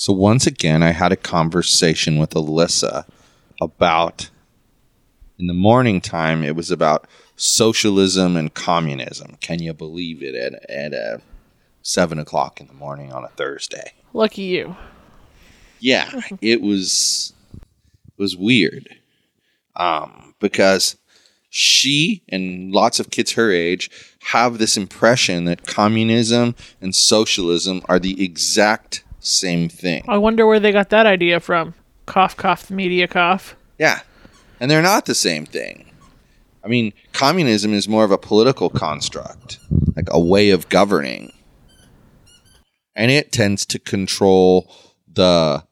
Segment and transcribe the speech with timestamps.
[0.00, 3.04] So, once again, I had a conversation with Alyssa
[3.60, 4.30] about,
[5.38, 9.36] in the morning time, it was about socialism and communism.
[9.42, 11.18] Can you believe it at, at uh,
[11.82, 13.92] 7 o'clock in the morning on a Thursday?
[14.14, 14.74] Lucky you.
[15.80, 18.88] yeah, it was it was weird.
[19.76, 20.96] Um, because
[21.50, 23.90] she and lots of kids her age
[24.30, 30.04] have this impression that communism and socialism are the exact same thing.
[30.08, 31.74] I wonder where they got that idea from.
[32.06, 33.54] Cough, cough, media cough.
[33.78, 34.00] Yeah.
[34.58, 35.90] And they're not the same thing.
[36.64, 39.58] I mean, communism is more of a political construct,
[39.96, 41.32] like a way of governing.
[42.94, 44.70] And it tends to control
[45.10, 45.64] the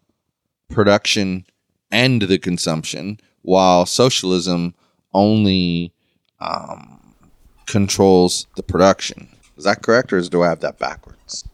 [0.71, 1.45] production
[1.91, 4.75] and the consumption, while socialism
[5.13, 5.93] only
[6.41, 7.15] um,
[7.67, 9.29] controls the production.
[9.57, 11.45] Is that correct, or do I have that backwards?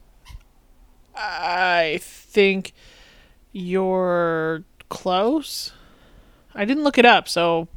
[1.16, 2.72] I think
[3.52, 5.72] you're close.
[6.54, 7.69] I didn't look it up, so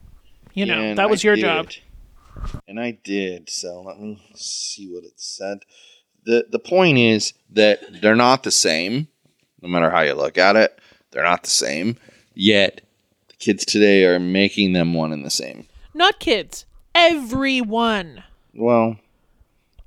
[0.54, 1.42] you know And that was I your did.
[1.42, 1.70] job.
[2.68, 3.50] And I did.
[3.50, 5.60] So let me see what it said.
[6.24, 9.08] the The point is that they're not the same,
[9.62, 10.80] no matter how you look at it.
[11.12, 11.98] They're not the same.
[12.34, 12.82] Yet
[13.30, 15.68] the kids today are making them one and the same.
[15.94, 16.66] Not kids.
[16.94, 18.24] Everyone.
[18.54, 18.98] Well,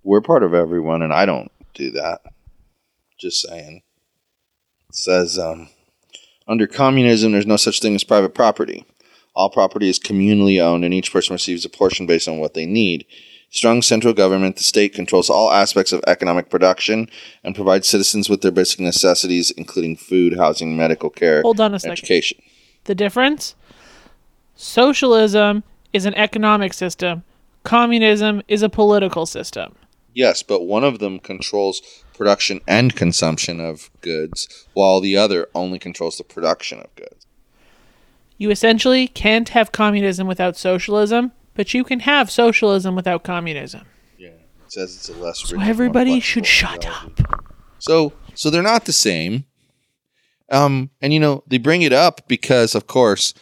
[0.03, 2.23] we're part of everyone, and I don't do that.
[3.21, 3.83] Just saying.
[4.89, 5.69] It says um,
[6.49, 8.87] under communism, there's no such thing as private property.
[9.35, 12.67] All property is communally owned, and each person receives a portion based on what they
[12.67, 13.07] need.
[13.51, 17.09] Strong central government, the state controls all aspects of economic production
[17.45, 21.75] and provides citizens with their basic necessities, including food, housing, medical care, Hold on a
[21.75, 21.93] and second.
[21.93, 22.43] education.
[22.85, 23.55] The difference?
[24.57, 27.25] Socialism is an economic system.
[27.65, 29.75] Communism is a political system.
[30.15, 31.81] Yes, but one of them controls
[32.15, 37.27] production and consumption of goods, while the other only controls the production of goods.
[38.37, 43.87] You essentially can't have communism without socialism, but you can have socialism without communism.
[44.19, 45.49] Yeah, it says it's a less.
[45.49, 47.43] So everybody should shut up.
[47.79, 49.45] So, so they're not the same.
[50.51, 53.35] Um, and you know they bring it up because, of course,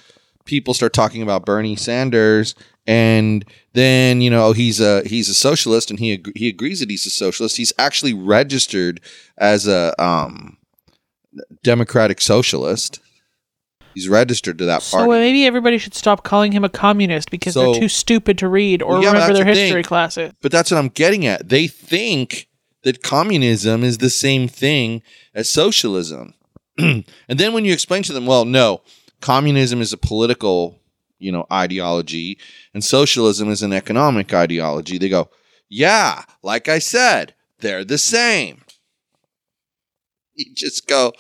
[0.48, 2.56] people start talking about Bernie Sanders,
[2.88, 3.44] and
[3.74, 7.06] then you know he's a he's a socialist, and he ag- he agrees that he's
[7.06, 7.56] a socialist.
[7.56, 9.00] He's actually registered
[9.36, 10.56] as a um,
[11.62, 12.98] democratic socialist.
[13.94, 17.54] He's registered to that party So maybe everybody should stop calling him a communist because
[17.54, 19.84] So- they're too stupid to read or yeah, remember their the history thing.
[19.88, 20.32] classes.
[20.40, 21.48] But that's what I'm getting at.
[21.48, 22.48] They think
[22.84, 25.02] that communism is the same thing
[25.34, 26.34] as socialism.
[26.78, 28.82] and then when you explain to them, well, no,
[29.20, 30.78] communism is a political,
[31.18, 32.38] you know, ideology
[32.74, 35.30] and socialism is an economic ideology, they go,
[35.68, 38.62] "Yeah, like I said, they're the same."
[40.34, 41.12] You just go,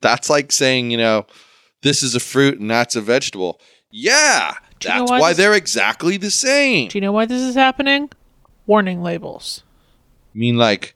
[0.00, 1.26] that's like saying, you know,
[1.82, 3.60] this is a fruit and that's a vegetable.
[3.90, 6.88] Yeah, Do you know that's why why this- they're exactly the same.
[6.88, 8.10] Do you know why this is happening?
[8.66, 9.62] Warning labels.
[10.32, 10.94] You mean like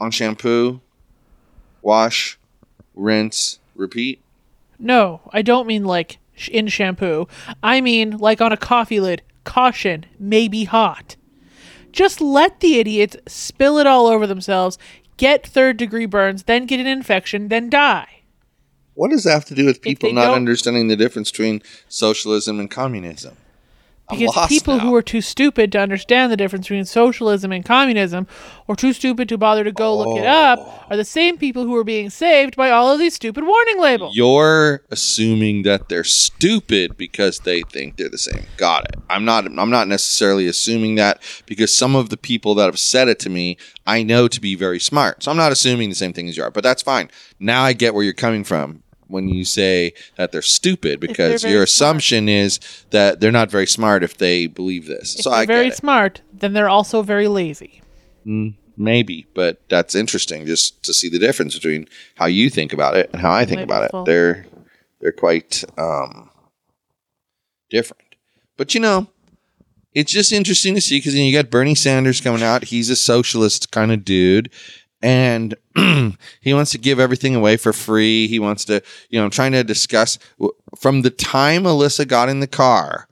[0.00, 0.80] on shampoo,
[1.82, 2.38] wash,
[2.94, 4.20] rinse, repeat?
[4.78, 7.28] No, I don't mean like sh- in shampoo.
[7.62, 9.22] I mean like on a coffee lid.
[9.44, 11.16] Caution, may be hot.
[11.92, 14.76] Just let the idiots spill it all over themselves,
[15.16, 18.22] get third degree burns, then get an infection, then die.
[18.94, 22.70] What does that have to do with people not understanding the difference between socialism and
[22.70, 23.36] communism?
[24.08, 24.84] Because people now.
[24.84, 28.26] who are too stupid to understand the difference between socialism and communism,
[28.68, 30.26] or too stupid to bother to go look it Oh.
[30.26, 33.80] up, are the same people who are being saved by all of these stupid warning
[33.80, 34.14] labels.
[34.16, 38.44] You're assuming that they're stupid because they think they're the same.
[38.56, 38.96] Got it.
[39.10, 43.08] I'm not I'm not necessarily assuming that because some of the people that have said
[43.08, 43.56] it to me,
[43.86, 45.22] I know to be very smart.
[45.24, 47.10] So I'm not assuming the same thing as you are, but that's fine.
[47.40, 48.82] Now I get where you're coming from.
[49.08, 51.68] When you say that they're stupid because very your smart.
[51.68, 52.58] assumption is
[52.90, 55.14] that they're not very smart if they believe this.
[55.16, 57.82] If so they're I very smart, then they're also very lazy.
[58.76, 63.08] Maybe, but that's interesting just to see the difference between how you think about it
[63.12, 64.04] and how I think about it.
[64.04, 64.46] They're
[65.00, 66.30] they're quite um,
[67.70, 68.02] different.
[68.56, 69.08] But you know,
[69.94, 72.64] it's just interesting to see because you, know, you got Bernie Sanders coming out.
[72.64, 74.50] He's a socialist kind of dude,
[75.02, 75.54] and
[76.40, 78.26] he wants to give everything away for free.
[78.28, 80.18] He wants to, you know, I'm trying to discuss
[80.76, 83.08] from the time Alyssa got in the car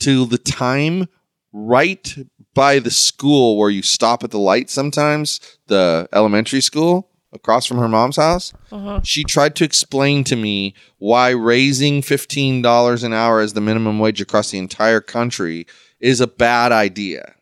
[0.00, 1.08] to the time
[1.52, 2.16] right
[2.54, 7.78] by the school where you stop at the light sometimes, the elementary school across from
[7.78, 8.52] her mom's house.
[8.72, 9.00] Uh-huh.
[9.04, 14.20] She tried to explain to me why raising $15 an hour as the minimum wage
[14.20, 15.66] across the entire country
[16.00, 17.34] is a bad idea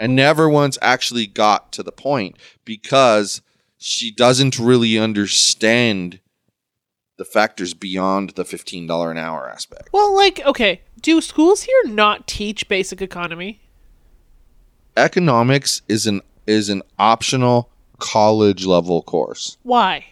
[0.00, 3.42] and never once actually got to the point because
[3.78, 6.20] she doesn't really understand
[7.16, 9.88] the factors beyond the $15 an hour aspect.
[9.92, 13.60] well, like, okay, do schools here not teach basic economy?
[14.96, 19.56] Economics is an is an optional college level course.
[19.62, 20.04] Why?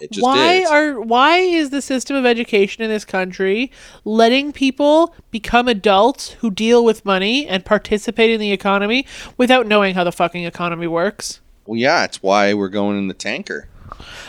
[0.00, 0.70] It just why is.
[0.70, 3.72] are why is the system of education in this country
[4.04, 9.06] letting people become adults who deal with money and participate in the economy
[9.36, 11.40] without knowing how the fucking economy works?
[11.68, 13.68] well, yeah, it's why we're going in the tanker.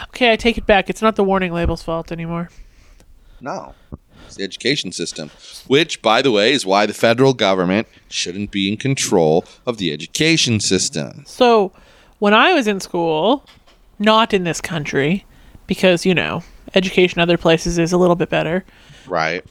[0.09, 0.89] Okay, I take it back.
[0.89, 2.49] It's not the warning label's fault anymore.
[3.39, 3.75] No.
[4.25, 5.31] It's the education system,
[5.65, 9.93] which, by the way, is why the federal government shouldn't be in control of the
[9.93, 11.23] education system.
[11.25, 11.71] So,
[12.19, 13.45] when I was in school,
[13.97, 15.25] not in this country,
[15.69, 16.43] because, you know,
[16.73, 18.65] education other places is a little bit better.
[19.07, 19.45] Right.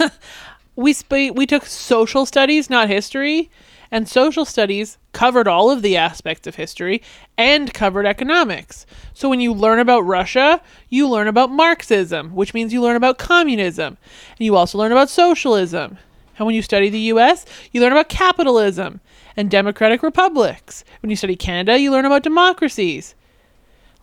[0.76, 3.50] we sp- we took social studies, not history,
[3.90, 7.02] and social studies covered all of the aspects of history
[7.36, 8.86] and covered economics.
[9.14, 13.18] So when you learn about Russia, you learn about Marxism, which means you learn about
[13.18, 13.98] communism,
[14.38, 15.98] and you also learn about socialism.
[16.36, 19.00] And when you study the US, you learn about capitalism
[19.36, 20.84] and democratic republics.
[21.02, 23.16] When you study Canada, you learn about democracies.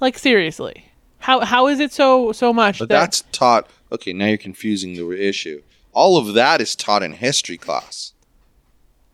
[0.02, 0.92] Like seriously.
[1.26, 3.68] How how is it so so much But that that's taught.
[3.92, 5.62] Okay, now you're confusing the issue.
[5.92, 8.12] All of that is taught in history class.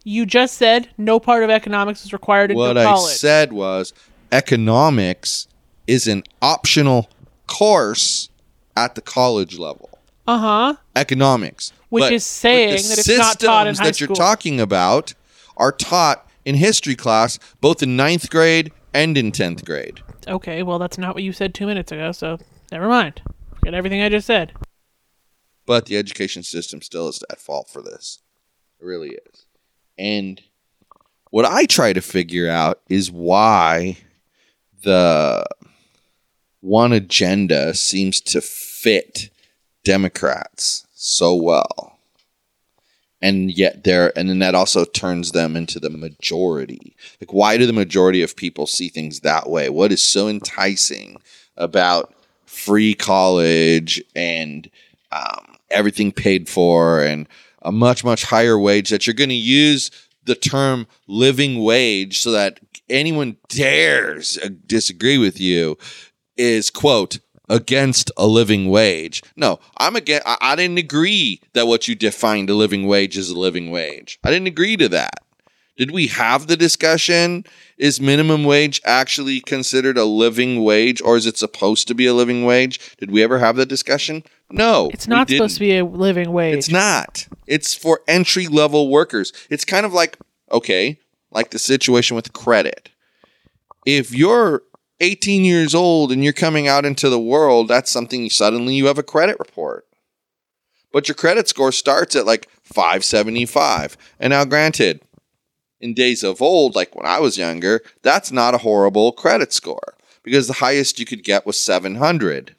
[0.03, 2.75] you just said no part of economics is required in college.
[2.75, 3.15] What I college?
[3.15, 3.93] said was
[4.31, 5.47] economics
[5.87, 7.09] is an optional
[7.47, 8.29] course
[8.75, 9.89] at the college level.
[10.27, 10.75] Uh huh.
[10.95, 14.07] Economics, Which But- is saying the that it's not taught in systems high that school.
[14.07, 15.13] you're talking about
[15.57, 20.01] are taught in history class, both in ninth grade and in tenth grade.
[20.27, 22.37] Okay, well that's not what you said two minutes ago, so
[22.71, 23.21] never mind.
[23.55, 24.53] Forget everything I just said.
[25.65, 28.21] But the education system still is at fault for this.
[28.79, 29.45] It really is.
[29.97, 30.41] And
[31.29, 33.97] what I try to figure out is why
[34.83, 35.45] the
[36.59, 39.29] one agenda seems to fit
[39.83, 41.99] Democrats so well.
[43.21, 46.95] And yet they're and then that also turns them into the majority.
[47.19, 49.69] Like why do the majority of people see things that way?
[49.69, 51.17] What is so enticing
[51.55, 52.13] about
[52.45, 54.69] free college and
[55.11, 57.27] um, everything paid for and
[57.61, 59.91] a much much higher wage that you're going to use
[60.25, 65.77] the term living wage so that anyone dares uh, disagree with you
[66.37, 67.19] is quote
[67.51, 72.49] against a living wage no i'm again I, I didn't agree that what you defined
[72.49, 75.19] a living wage is a living wage i didn't agree to that
[75.81, 77.43] did we have the discussion?
[77.77, 82.13] Is minimum wage actually considered a living wage or is it supposed to be a
[82.13, 82.95] living wage?
[82.97, 84.23] Did we ever have that discussion?
[84.51, 84.91] No.
[84.93, 86.55] It's not supposed to be a living wage.
[86.55, 87.27] It's not.
[87.47, 89.33] It's for entry level workers.
[89.49, 90.19] It's kind of like,
[90.51, 90.99] okay,
[91.31, 92.89] like the situation with credit.
[93.83, 94.61] If you're
[95.01, 98.99] 18 years old and you're coming out into the world, that's something suddenly you have
[98.99, 99.85] a credit report.
[100.93, 103.97] But your credit score starts at like 575.
[104.19, 105.01] And now, granted,
[105.79, 109.95] in days of old, like when I was younger, that's not a horrible credit score
[110.23, 112.55] because the highest you could get was 700.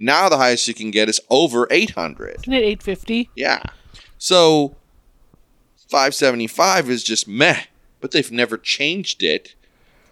[0.00, 2.40] Now the highest you can get is over 800.
[2.40, 3.28] Isn't it eight fifty?
[3.36, 3.62] Yeah.
[4.16, 4.74] So
[5.88, 7.64] 575 is just meh,
[8.00, 9.54] but they've never changed it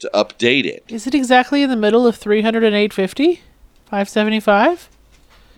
[0.00, 0.84] to update it.
[0.88, 3.42] Is it exactly in the middle of three hundred and eight fifty?
[3.86, 4.88] Five seventy five?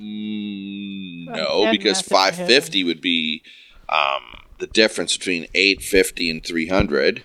[0.01, 2.35] Mm, no, because math in my head.
[2.35, 3.43] 550 would be
[3.91, 7.23] um, the difference between 850 and 300,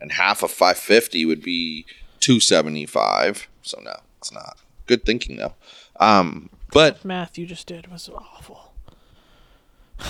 [0.00, 1.86] and half of 550 would be
[2.20, 3.48] 275.
[3.62, 4.58] So no, it's not.
[4.86, 5.54] Good thinking though.
[6.00, 8.72] Um, but Math you just did was awful.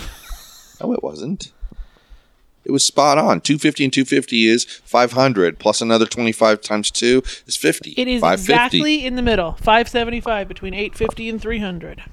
[0.81, 1.53] no, it wasn't.
[2.65, 3.41] It was spot on.
[3.41, 7.95] 250 and 250 is 500 plus another 25 times 2 is 50.
[7.97, 9.53] It is exactly in the middle.
[9.53, 12.03] 575 between 850 and 300.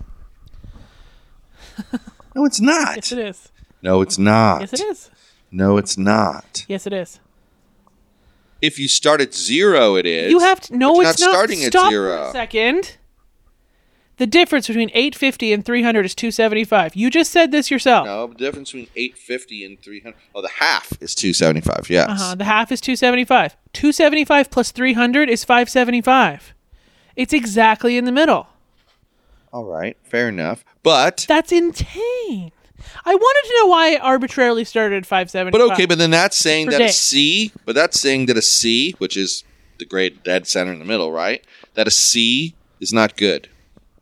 [2.35, 2.95] No, it's not.
[2.95, 3.51] Yes, it is.
[3.81, 4.61] No, it's not.
[4.61, 5.09] Yes, it is.
[5.51, 6.65] No, it's not.
[6.67, 7.19] Yes, it is.
[8.61, 10.31] If you start at zero, it is.
[10.31, 10.77] You have to.
[10.77, 11.33] No, it's not not.
[11.33, 12.23] starting at Stop zero.
[12.23, 12.97] For a second.
[14.21, 16.95] The difference between 850 and 300 is 275.
[16.95, 18.05] You just said this yourself.
[18.05, 20.15] No, the difference between 850 and 300.
[20.35, 21.89] Oh, the half is 275.
[21.89, 22.07] Yes.
[22.07, 22.35] Uh-huh.
[22.35, 23.57] The half is 275.
[23.73, 26.53] 275 plus 300 is 575.
[27.15, 28.49] It's exactly in the middle.
[29.51, 29.97] All right.
[30.03, 30.63] Fair enough.
[30.83, 32.51] But That's insane.
[33.03, 35.51] I wanted to know why I arbitrarily started at 575.
[35.51, 36.89] but okay, but then that's saying that a.
[36.89, 39.43] C, but that's saying that a C, which is
[39.79, 41.43] the great dead center in the middle, right?
[41.73, 43.49] That a C is not good.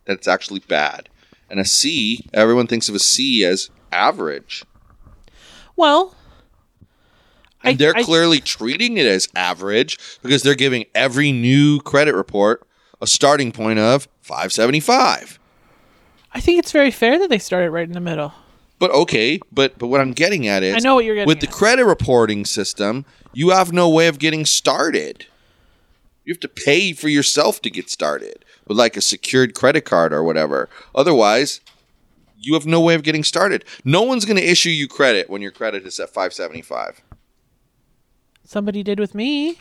[0.09, 1.07] That it's actually bad.
[1.51, 4.63] And a C, everyone thinks of a C as average.
[5.75, 6.15] well,
[7.63, 12.15] And I- they're I- clearly treating it as average because they're giving every new credit
[12.15, 12.65] report
[12.99, 15.37] a starting point of 575.
[16.33, 18.33] I think it's very fair that they started right in the middle.
[18.79, 21.39] But okay, but but what I'm getting at is I know what you're getting with
[21.39, 25.27] the credit reporting system, you have no way of getting started.
[26.25, 30.13] You have to pay for yourself to get started with like a secured credit card
[30.13, 30.69] or whatever.
[30.95, 31.59] Otherwise,
[32.39, 33.65] you have no way of getting started.
[33.83, 37.01] No one's going to issue you credit when your credit is at 575.
[38.45, 39.57] Somebody did with me,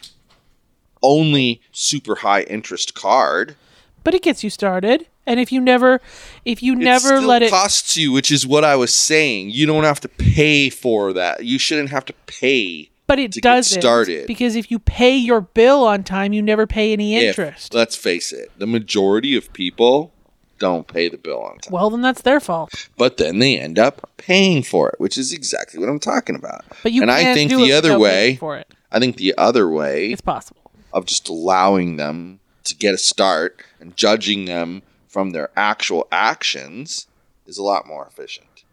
[1.02, 3.56] Only super high interest card.
[4.04, 5.06] but it gets you started.
[5.26, 6.00] And if you never,
[6.46, 9.50] if you It never let it, costs you, which is what I was saying.
[9.50, 11.44] You don't have to pay for that.
[11.44, 12.88] You shouldn't have to pay.
[13.08, 14.28] But it doesn't started.
[14.28, 17.74] because if you pay your bill on time, you never pay any if- interest.
[17.74, 20.12] let's face it, the majority of people
[20.58, 21.72] don't pay the bill on time.
[21.72, 22.70] well, then that's their fault.
[22.96, 26.64] But then they end up paying for it, which is exactly what I'm talking about.
[26.82, 28.66] But you and can't I think do the other way, for it.
[28.92, 30.70] I think the other way It's possible.
[30.92, 37.06] of just allowing them to get a start and judging them from their actual actions
[37.46, 38.64] is a lot more efficient.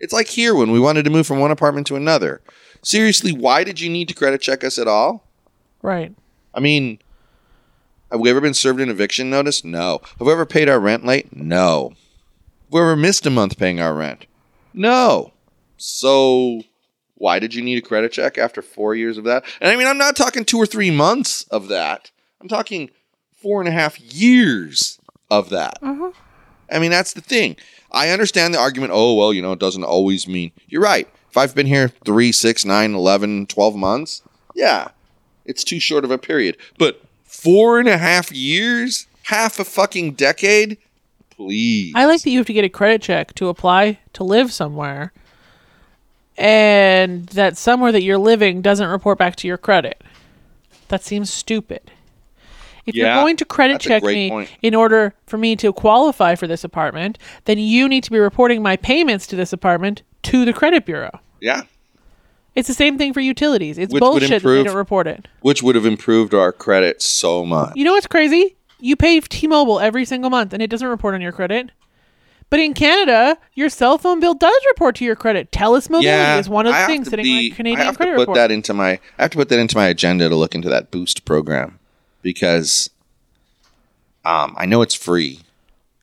[0.00, 2.40] It's like here when we wanted to move from one apartment to another.
[2.82, 5.24] Seriously, why did you need to credit check us at all?
[5.82, 6.14] Right.
[6.54, 6.98] I mean,
[8.10, 9.64] have we ever been served an eviction notice?
[9.64, 10.00] No.
[10.18, 11.34] Have we ever paid our rent late?
[11.34, 11.90] No.
[11.90, 14.26] Have we ever missed a month paying our rent?
[14.74, 15.32] No.
[15.76, 16.62] So
[17.14, 19.44] why did you need a credit check after four years of that?
[19.60, 22.10] And I mean, I'm not talking two or three months of that.
[22.40, 22.90] I'm talking
[23.40, 24.98] four and a half years
[25.30, 25.78] of that.
[25.80, 26.10] Uh-huh.
[26.70, 27.56] I mean, that's the thing.
[27.92, 30.52] I understand the argument, oh, well, you know, it doesn't always mean.
[30.66, 31.08] You're right.
[31.32, 34.20] If I've been here three, six, nine, 11, 12 months,
[34.54, 34.88] yeah,
[35.46, 36.58] it's too short of a period.
[36.76, 40.76] But four and a half years, half a fucking decade,
[41.30, 41.94] please.
[41.96, 45.14] I like that you have to get a credit check to apply to live somewhere,
[46.36, 50.04] and that somewhere that you're living doesn't report back to your credit.
[50.88, 51.90] That seems stupid.
[52.84, 54.50] If Yeah, you're going to credit check me point.
[54.60, 58.62] in order for me to qualify for this apartment, then you need to be reporting
[58.62, 61.20] my payments to this apartment to the credit bureau.
[61.40, 61.62] yeah,
[62.54, 63.78] It's the same thing for utilities.
[63.78, 65.26] It's Which bullshit that improve- they don't report it.
[65.40, 67.72] which would have improved our credit so much.
[67.76, 68.56] You know what's crazy?
[68.78, 71.70] You pay T-Mobile every single month, and it doesn't report on your credit.
[72.50, 75.50] But in Canada, your cell phone bill does report to your credit.
[75.52, 78.10] TELUS Mobility yeah, is one of the things sitting be- on Canadian I have credit
[78.12, 78.36] to put report.
[78.36, 78.90] that into my.
[79.18, 81.78] I have to put that into my agenda to look into that boost program
[82.20, 82.90] because
[84.26, 85.40] um, I know it's free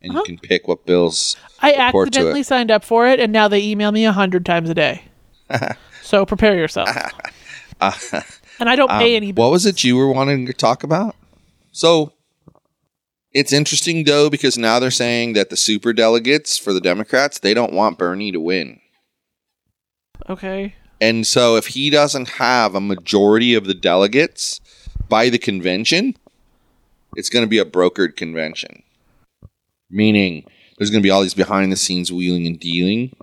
[0.01, 0.19] and Uh-huh.
[0.19, 1.35] you can pick what bills.
[1.61, 4.73] I accidentally signed up for it, and now they email me a hundred times a
[4.73, 5.03] day.
[6.01, 6.89] so prepare yourself.
[8.59, 9.29] and I don't pay any.
[9.29, 11.15] Um, What was it you were wanting to talk about?
[11.71, 12.13] So
[13.31, 17.53] it's interesting though because now they're saying that the super delegates for the Democrats they
[17.53, 18.79] don't want Bernie to win.
[20.29, 20.75] Okay.
[21.01, 24.59] And so if he doesn't have a majority of the delegates
[25.07, 26.17] by the convention,
[27.15, 28.83] it's going to be a brokered convention.
[29.89, 30.45] Meaning
[30.77, 33.15] there's going to be all these behind the scenes wheeling and dealing.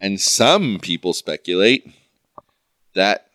[0.00, 1.90] And some people speculate
[2.94, 3.28] that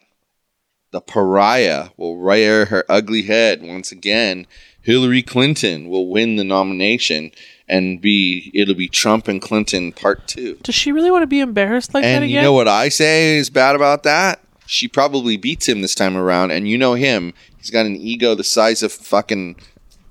[0.92, 4.46] the pariah will rear her ugly head once again.
[4.82, 7.32] Hillary Clinton will win the nomination
[7.68, 10.60] and be it'll be Trump and Clinton part 2.
[10.64, 12.36] Does she really want to be embarrassed like that And again?
[12.36, 14.42] you know what I say is bad about that?
[14.66, 17.34] She probably beats him this time around, and you know him.
[17.58, 19.58] He's got an ego the size of fucking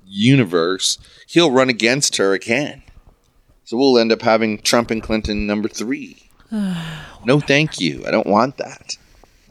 [0.07, 0.99] universe.
[1.31, 2.83] He'll run against her again.
[3.63, 6.29] So we'll end up having Trump and Clinton number three.
[7.25, 8.05] no, thank you.
[8.05, 8.97] I don't want that.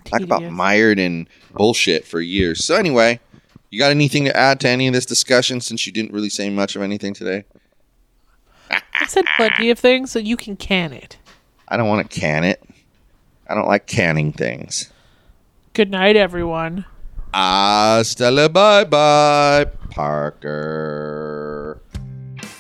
[0.04, 2.66] Talk about mired in bullshit for years.
[2.66, 3.22] So anyway,
[3.70, 6.50] you got anything to add to any of this discussion since you didn't really say
[6.50, 7.46] much of anything today?
[8.70, 11.18] I said plenty of things, so you can can it.
[11.70, 12.62] I don't want to can it.
[13.48, 14.92] I don't like canning things.
[15.72, 16.84] Good night, everyone.
[17.34, 21.19] Hasta la bye bye, Parker.